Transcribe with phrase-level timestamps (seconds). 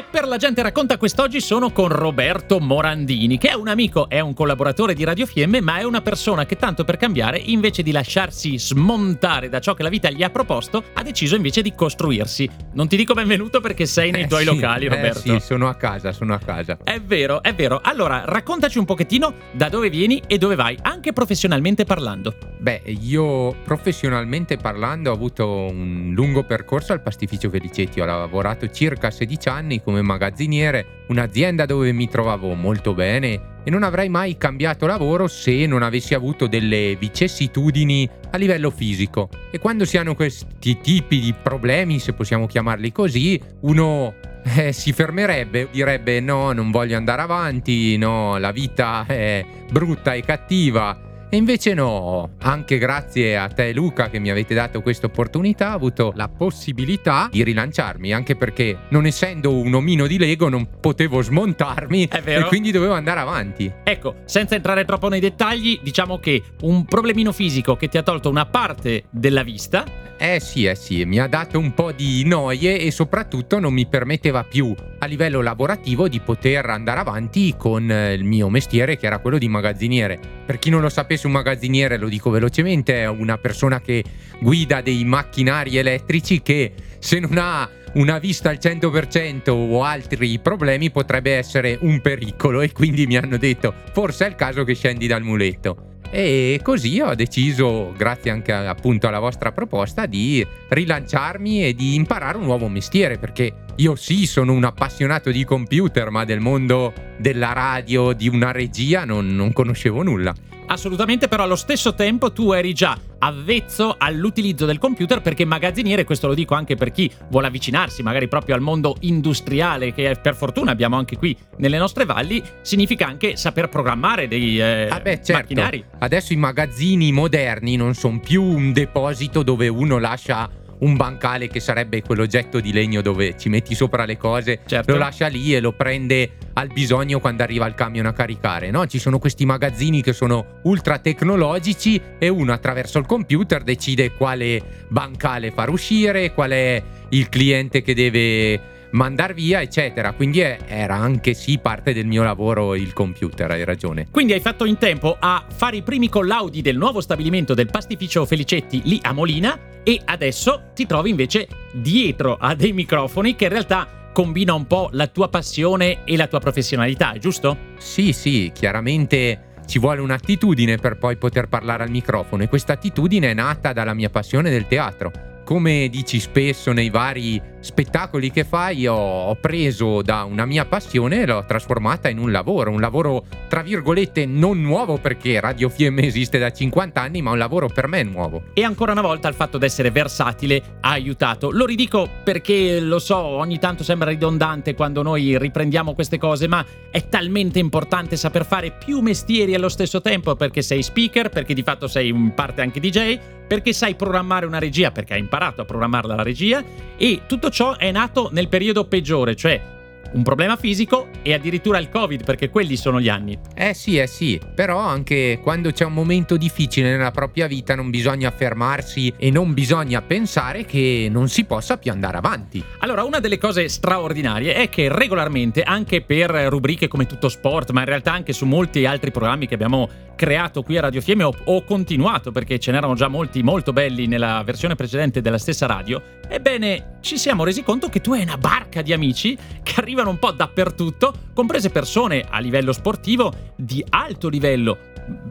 [0.00, 4.18] E per la gente racconta quest'oggi sono con Roberto Morandini, che è un amico, è
[4.18, 7.92] un collaboratore di Radio Fiemme, ma è una persona che tanto per cambiare, invece di
[7.92, 12.48] lasciarsi smontare da ciò che la vita gli ha proposto, ha deciso invece di costruirsi.
[12.72, 15.18] Non ti dico benvenuto perché sei nei Eh tuoi sì, locali, Roberto.
[15.34, 16.78] Eh sì, sono a casa, sono a casa.
[16.82, 17.78] È vero, è vero.
[17.82, 22.34] Allora, raccontaci un pochettino da dove vieni e dove vai, anche professionalmente parlando.
[22.58, 29.10] Beh, io professionalmente parlando ho avuto un lungo percorso al pastificio Felicetti, ho lavorato circa
[29.10, 34.86] 16 anni come magazziniere, un'azienda dove mi trovavo molto bene e non avrei mai cambiato
[34.86, 39.28] lavoro se non avessi avuto delle vicissitudini a livello fisico.
[39.50, 44.14] E quando si hanno questi tipi di problemi, se possiamo chiamarli così, uno
[44.56, 50.22] eh, si fermerebbe, direbbe no, non voglio andare avanti, no, la vita è brutta e
[50.22, 51.08] cattiva.
[51.32, 55.76] E invece no, anche grazie a te Luca che mi avete dato questa opportunità ho
[55.76, 61.22] avuto la possibilità di rilanciarmi, anche perché non essendo un omino di Lego non potevo
[61.22, 63.72] smontarmi e quindi dovevo andare avanti.
[63.84, 68.28] Ecco, senza entrare troppo nei dettagli, diciamo che un problemino fisico che ti ha tolto
[68.28, 69.84] una parte della vista,
[70.22, 73.86] Eh sì, eh sì, mi ha dato un po' di noie e soprattutto non mi
[73.86, 79.06] permetteva più a livello lavorativo di poter andare avanti con eh, il mio mestiere che
[79.06, 80.18] era quello di magazziniere.
[80.44, 84.04] Per chi non lo sapesse un magazziniere, lo dico velocemente, è una persona che
[84.40, 90.90] guida dei macchinari elettrici che se non ha una vista al 100% o altri problemi
[90.90, 95.06] potrebbe essere un pericolo e quindi mi hanno detto forse è il caso che scendi
[95.06, 95.89] dal muletto.
[96.12, 102.36] E così ho deciso, grazie anche appunto alla vostra proposta, di rilanciarmi e di imparare
[102.36, 107.52] un nuovo mestiere, perché io sì sono un appassionato di computer, ma del mondo della
[107.52, 110.34] radio, di una regia, non, non conoscevo nulla.
[110.70, 116.26] Assolutamente, però allo stesso tempo tu eri già avvezzo all'utilizzo del computer perché magazziniere, questo
[116.26, 120.70] lo dico anche per chi vuole avvicinarsi magari proprio al mondo industriale che per fortuna
[120.70, 125.32] abbiamo anche qui nelle nostre valli, significa anche saper programmare dei eh, Ah beh, certo.
[125.32, 125.84] macchinari.
[125.98, 130.48] Adesso i magazzini moderni non sono più un deposito dove uno lascia
[130.80, 134.92] un bancale che sarebbe quell'oggetto di legno dove ci metti sopra le cose, Certo.
[134.92, 138.70] lo lascia lì e lo prende al bisogno quando arriva il camion a caricare.
[138.70, 144.12] No, ci sono questi magazzini che sono ultra tecnologici e uno attraverso il computer decide
[144.12, 148.60] quale bancale far uscire, qual è il cliente che deve
[148.92, 150.12] mandar via, eccetera.
[150.12, 154.06] Quindi è- era anche sì parte del mio lavoro il computer, hai ragione.
[154.10, 158.26] Quindi hai fatto in tempo a fare i primi collaudi del nuovo stabilimento del pastificio
[158.26, 163.50] Felicetti lì a Molina e adesso ti trovi invece dietro a dei microfoni che in
[163.50, 167.56] realtà combina un po' la tua passione e la tua professionalità, giusto?
[167.78, 173.30] Sì, sì, chiaramente ci vuole un'attitudine per poi poter parlare al microfono e questa attitudine
[173.30, 175.12] è nata dalla mia passione del teatro.
[175.44, 181.22] Come dici spesso nei vari spettacoli che fai, ho, ho preso da una mia passione
[181.22, 186.02] e l'ho trasformata in un lavoro, un lavoro tra virgolette non nuovo perché Radio Fiemme
[186.02, 188.42] esiste da 50 anni, ma un lavoro per me nuovo.
[188.54, 191.50] E ancora una volta il fatto di essere versatile ha aiutato.
[191.50, 196.64] Lo ridico perché lo so, ogni tanto sembra ridondante quando noi riprendiamo queste cose, ma
[196.90, 201.62] è talmente importante saper fare più mestieri allo stesso tempo perché sei speaker, perché di
[201.62, 205.64] fatto sei in parte anche DJ, perché sai programmare una regia, perché hai imparato a
[205.64, 206.62] programmarla la regia
[206.96, 209.78] e tutto ciò è nato nel periodo peggiore, cioè
[210.12, 213.38] un problema fisico e addirittura il Covid, perché quelli sono gli anni.
[213.54, 217.90] Eh sì, eh sì, però anche quando c'è un momento difficile nella propria vita non
[217.90, 222.62] bisogna fermarsi e non bisogna pensare che non si possa più andare avanti.
[222.78, 227.80] Allora, una delle cose straordinarie è che regolarmente, anche per rubriche come Tutto Sport, ma
[227.80, 231.34] in realtà anche su molti altri programmi che abbiamo creato qui a Radio Fiemme, ho,
[231.44, 236.02] ho continuato perché ce n'erano già molti molto belli nella versione precedente della stessa radio,
[236.28, 240.18] ebbene ci siamo resi conto che tu hai una barca di amici che arrivano un
[240.18, 244.78] po' dappertutto, comprese persone a livello sportivo di alto livello.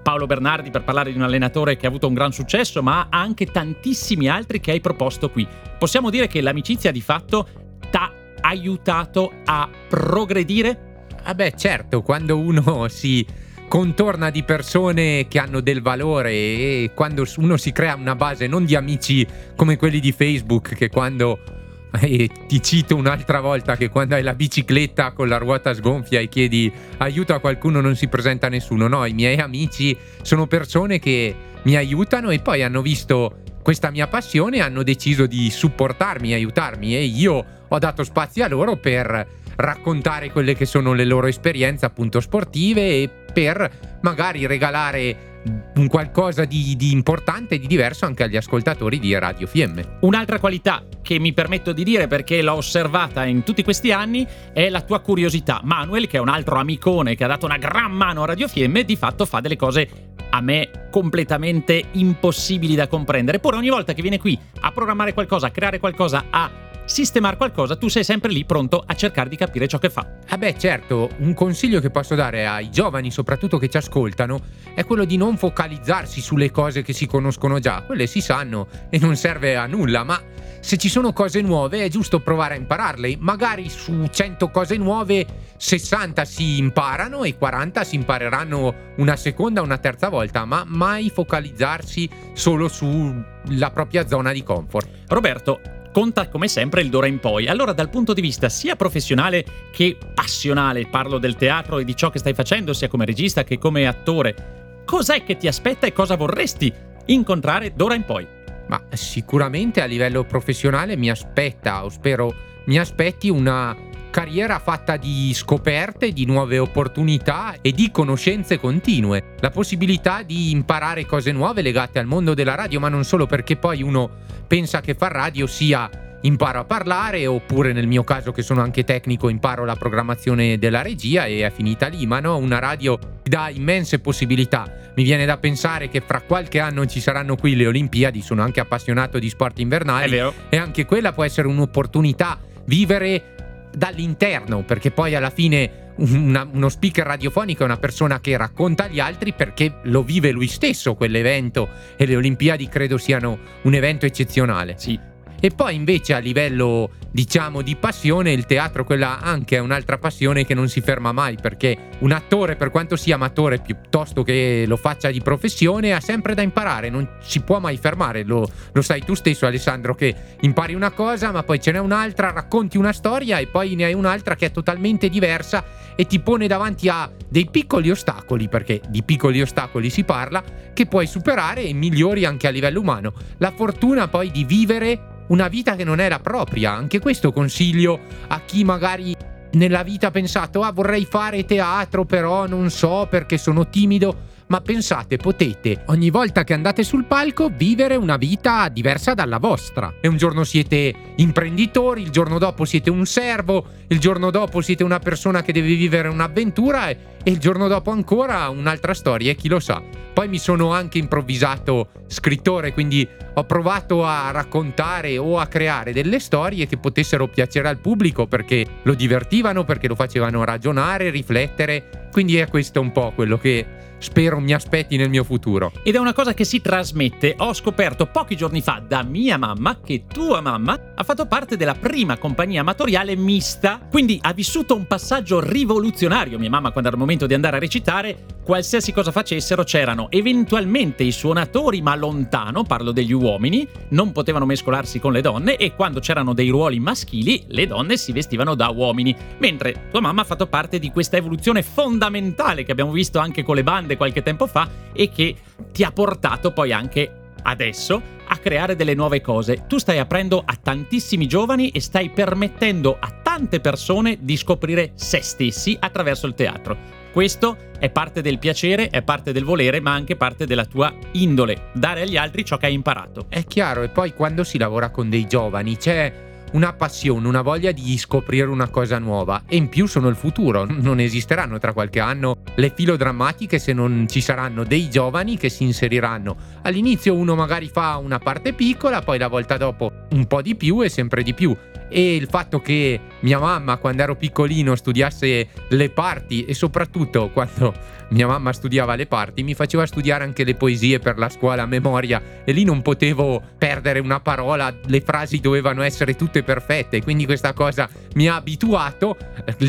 [0.02, 3.46] Paolo Bernardi per parlare di un allenatore che ha avuto un gran successo, ma anche
[3.46, 5.48] tantissimi altri che hai proposto qui.
[5.78, 7.48] Possiamo dire che l'amicizia di fatto
[7.90, 8.12] t'ha
[8.42, 11.06] aiutato a progredire?
[11.24, 13.26] Ah beh, certo, quando uno si
[13.68, 18.66] contorna di persone che hanno del valore e quando uno si crea una base non
[18.66, 21.59] di amici come quelli di Facebook che quando
[22.02, 26.30] e ti cito un'altra volta che quando hai la bicicletta con la ruota sgonfia e
[26.30, 28.88] chiedi aiuto a qualcuno non si presenta nessuno.
[28.88, 34.08] No, i miei amici sono persone che mi aiutano e poi hanno visto questa mia
[34.08, 39.28] passione e hanno deciso di supportarmi, aiutarmi e io ho dato spazio a loro per
[39.56, 45.39] raccontare quelle che sono le loro esperienze appunto sportive e per magari regalare
[45.88, 49.98] qualcosa di, di importante e di diverso anche agli ascoltatori di Radio Fiemme.
[50.02, 54.70] Un'altra qualità che mi permetto di dire perché l'ho osservata in tutti questi anni è
[54.70, 55.62] la tua curiosità.
[55.64, 58.84] Manuel, che è un altro amicone che ha dato una gran mano a Radio Fiemme,
[58.84, 63.38] di fatto fa delle cose a me completamente impossibili da comprendere.
[63.38, 67.76] Eppure ogni volta che viene qui a programmare qualcosa, a creare qualcosa, a sistemare qualcosa,
[67.76, 70.08] tu sei sempre lì pronto a cercare di capire ciò che fa.
[70.28, 74.42] Ah beh, certo, un consiglio che posso dare ai giovani, soprattutto che ci ascoltano,
[74.74, 78.98] è quello di non focalizzarsi sulle cose che si conoscono già, quelle si sanno e
[78.98, 80.22] non serve a nulla, ma
[80.60, 83.18] se ci sono cose nuove è giusto provare a impararle.
[83.20, 85.26] Magari su 100 cose nuove
[85.56, 91.10] 60 si imparano e 40 si impareranno una seconda o una terza volta, ma mai
[91.10, 94.90] focalizzarsi solo sulla propria zona di comfort.
[95.08, 97.48] Roberto, conta come sempre il d'ora in poi.
[97.48, 102.10] Allora, dal punto di vista sia professionale che passionale, parlo del teatro e di ciò
[102.10, 106.16] che stai facendo, sia come regista che come attore, cos'è che ti aspetta e cosa
[106.16, 106.72] vorresti
[107.06, 108.28] incontrare d'ora in poi?
[108.68, 112.34] Ma sicuramente a livello professionale mi aspetta, o spero
[112.66, 113.76] mi aspetti una
[114.20, 119.36] carriera fatta di scoperte, di nuove opportunità e di conoscenze continue.
[119.40, 123.56] La possibilità di imparare cose nuove legate al mondo della radio, ma non solo perché
[123.56, 124.10] poi uno
[124.46, 125.90] pensa che far radio sia
[126.24, 130.82] imparo a parlare oppure nel mio caso che sono anche tecnico imparo la programmazione della
[130.82, 134.92] regia e è finita lì, ma no, una radio dà immense possibilità.
[134.98, 138.60] Mi viene da pensare che fra qualche anno ci saranno qui le Olimpiadi, sono anche
[138.60, 140.20] appassionato di sport invernali
[140.50, 143.38] e anche quella può essere un'opportunità vivere
[143.80, 149.00] dall'interno, perché poi alla fine una, uno speaker radiofonico è una persona che racconta agli
[149.00, 154.76] altri perché lo vive lui stesso quell'evento e le Olimpiadi credo siano un evento eccezionale.
[154.78, 155.09] Sì.
[155.42, 160.46] E poi invece a livello, diciamo, di passione, il teatro quella anche è un'altra passione
[160.46, 164.76] che non si ferma mai, perché un attore, per quanto sia amatore piuttosto che lo
[164.76, 169.02] faccia di professione, ha sempre da imparare, non si può mai fermare, lo, lo sai
[169.06, 173.38] tu stesso Alessandro, che impari una cosa, ma poi ce n'è un'altra, racconti una storia
[173.38, 175.64] e poi ne hai un'altra che è totalmente diversa
[175.96, 180.44] e ti pone davanti a dei piccoli ostacoli, perché di piccoli ostacoli si parla,
[180.74, 183.14] che puoi superare e migliori anche a livello umano.
[183.38, 186.74] La fortuna poi di vivere una vita che non la propria.
[186.74, 189.16] Anche questo consiglio a chi magari
[189.52, 194.62] nella vita ha pensato ah vorrei fare teatro però non so perché sono timido ma
[194.62, 199.94] pensate, potete ogni volta che andate sul palco vivere una vita diversa dalla vostra.
[200.02, 204.84] E un giorno siete imprenditori, il giorno dopo siete un servo, il giorno dopo siete
[204.84, 209.36] una persona che deve vivere un'avventura e, e il giorno dopo ancora un'altra storia, e
[209.36, 209.82] chi lo sa.
[210.14, 216.20] Poi mi sono anche improvvisato scrittore, quindi ho provato a raccontare o a creare delle
[216.20, 222.08] storie che potessero piacere al pubblico perché lo divertivano, perché lo facevano ragionare, riflettere.
[222.12, 225.72] Quindi è questo un po' quello che spero mi aspetti nel mio futuro.
[225.84, 227.36] Ed è una cosa che si trasmette.
[227.38, 231.76] Ho scoperto pochi giorni fa da mia mamma che tua mamma ha fatto parte della
[231.76, 236.40] prima compagnia amatoriale mista, quindi ha vissuto un passaggio rivoluzionario.
[236.40, 241.04] Mia mamma, quando era il momento di andare a recitare, qualsiasi cosa facessero c'erano eventualmente
[241.04, 246.00] i suonatori, ma lontano, parlo degli uomini, non potevano mescolarsi con le donne e quando
[246.00, 249.16] c'erano dei ruoli maschili, le donne si vestivano da uomini.
[249.38, 253.54] Mentre tua mamma ha fatto parte di questa evoluzione fondamentale che abbiamo visto anche con
[253.54, 255.36] le bande qualche tempo fa e che
[255.72, 259.66] ti ha portato poi anche adesso a creare delle nuove cose.
[259.68, 265.22] Tu stai aprendo a tantissimi giovani e stai permettendo a tante persone di scoprire se
[265.22, 266.99] stessi attraverso il teatro.
[267.12, 271.70] Questo è parte del piacere, è parte del volere, ma anche parte della tua indole,
[271.74, 273.26] dare agli altri ciò che hai imparato.
[273.30, 277.72] È chiaro, e poi quando si lavora con dei giovani c'è una passione, una voglia
[277.72, 282.00] di scoprire una cosa nuova e in più sono il futuro, non esisteranno tra qualche
[282.00, 286.38] anno le filodrammatiche se non ci saranno dei giovani che si inseriranno.
[286.64, 290.84] All'inizio uno magari fa una parte piccola, poi la volta dopo un po' di più
[290.84, 291.56] e sempre di più
[291.90, 297.74] e il fatto che mia mamma quando ero piccolino studiasse le parti e soprattutto quando
[298.10, 301.66] mia mamma studiava le parti mi faceva studiare anche le poesie per la scuola a
[301.66, 302.22] memoria.
[302.44, 307.54] E lì non potevo perdere una parola, le frasi dovevano essere tutte perfette, quindi questa
[307.54, 309.18] cosa mi ha abituato,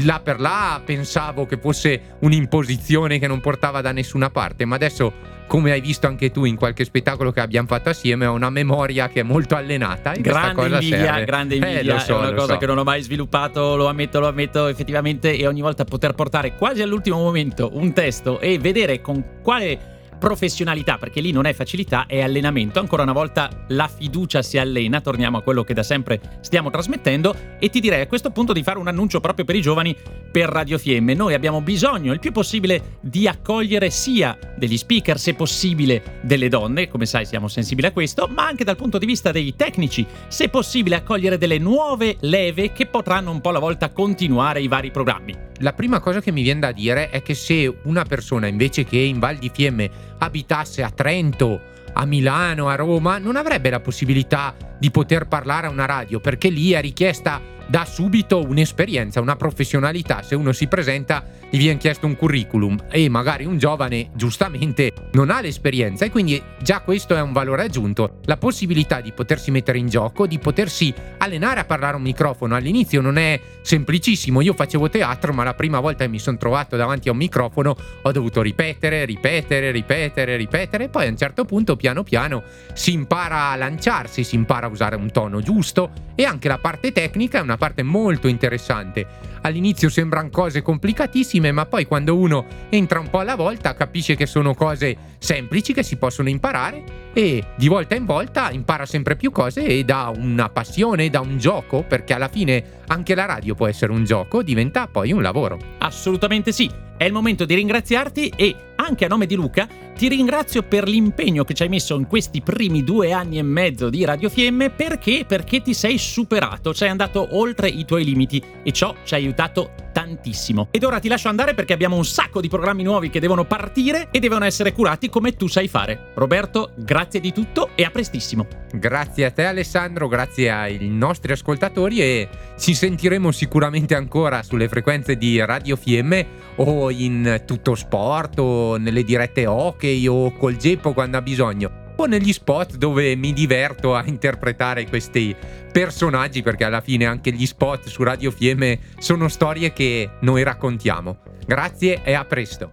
[0.04, 5.38] là per là pensavo che fosse un'imposizione che non portava da nessuna parte, ma adesso
[5.50, 9.08] come hai visto anche tu in qualche spettacolo che abbiamo fatto assieme, ho una memoria
[9.08, 10.12] che è molto allenata.
[10.12, 11.24] E grande invidia, serve.
[11.24, 12.58] grande invidia, eh, so, è una cosa so.
[12.58, 16.54] che non ho mai sviluppato, lo ammetto, lo ammetto effettivamente, e ogni volta poter portare
[16.54, 22.04] quasi all'ultimo momento un testo e vedere con quale professionalità, perché lì non è facilità,
[22.06, 22.78] è allenamento.
[22.78, 27.34] Ancora una volta la fiducia si allena, torniamo a quello che da sempre stiamo trasmettendo
[27.58, 29.96] e ti direi a questo punto di fare un annuncio proprio per i giovani
[30.30, 31.14] per Radio Fiemme.
[31.14, 36.88] Noi abbiamo bisogno il più possibile di accogliere sia degli speaker, se possibile, delle donne,
[36.88, 40.50] come sai siamo sensibili a questo, ma anche dal punto di vista dei tecnici, se
[40.50, 45.48] possibile accogliere delle nuove leve che potranno un po' alla volta continuare i vari programmi.
[45.62, 48.96] La prima cosa che mi viene da dire è che se una persona invece che
[48.96, 51.60] in Val di Fiemme abitasse a Trento,
[51.92, 56.48] a Milano, a Roma, non avrebbe la possibilità di poter parlare a una radio perché
[56.48, 60.22] lì è richiesta da subito un'esperienza, una professionalità.
[60.22, 65.30] Se uno si presenta gli viene chiesto un curriculum e magari un giovane giustamente non
[65.30, 68.18] ha l'esperienza e quindi già questo è un valore aggiunto.
[68.24, 72.56] La possibilità di potersi mettere in gioco, di potersi allenare a parlare a un microfono
[72.56, 74.40] all'inizio non è semplicissimo.
[74.40, 77.76] Io facevo teatro, ma la prima volta che mi sono trovato davanti a un microfono
[78.02, 82.92] ho dovuto ripetere, ripetere, ripetere, ripetere e poi a un certo punto piano piano si
[82.92, 87.38] impara a lanciarsi, si impara a usare un tono giusto e anche la parte tecnica
[87.38, 89.06] è una parte molto interessante.
[89.42, 94.26] All'inizio sembrano cose complicatissime, ma poi quando uno entra un po' alla volta capisce che
[94.26, 99.30] sono cose semplici che si possono imparare e di volta in volta impara sempre più
[99.30, 103.66] cose e da una passione, da un gioco, perché alla fine anche la radio può
[103.66, 105.58] essere un gioco, diventa poi un lavoro.
[105.78, 106.70] Assolutamente sì.
[106.96, 111.44] È il momento di ringraziarti e anche a nome di Luca ti ringrazio per l'impegno
[111.44, 115.24] che ci hai messo in questi primi due anni e mezzo di Radio Fiemme perché?
[115.26, 119.72] Perché ti sei superato, sei andato oltre i tuoi limiti e ciò ci ha aiutato
[119.92, 120.68] tantissimo.
[120.70, 124.08] Ed ora ti lascio andare perché abbiamo un sacco di programmi nuovi che devono partire
[124.10, 126.12] e devono essere curati come tu sai fare.
[126.14, 128.46] Roberto, grazie di tutto e a prestissimo.
[128.72, 132.28] Grazie a te Alessandro, grazie ai nostri ascoltatori e
[132.58, 139.02] ci sentiremo sicuramente ancora sulle frequenze di Radio Fiemme o in tutto sport o nelle
[139.02, 144.02] dirette hockey o col Geppo quando ha bisogno o negli spot dove mi diverto a
[144.06, 145.34] interpretare questi
[145.72, 151.18] personaggi perché alla fine anche gli spot su Radio Fiemme sono storie che noi raccontiamo.
[151.46, 152.72] Grazie e a presto.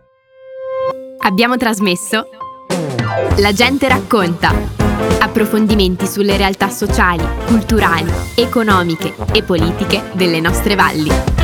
[1.20, 2.30] Abbiamo trasmesso
[3.38, 4.52] La gente racconta.
[5.20, 11.37] Approfondimenti sulle realtà sociali, culturali, economiche e politiche delle nostre valli.